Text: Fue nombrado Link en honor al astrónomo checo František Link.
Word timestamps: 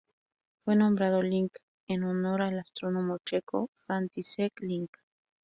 Fue 0.65 0.75
nombrado 0.75 1.21
Link 1.21 1.51
en 1.87 2.03
honor 2.05 2.41
al 2.41 2.57
astrónomo 2.57 3.19
checo 3.23 3.69
František 3.85 4.59
Link. 4.61 4.89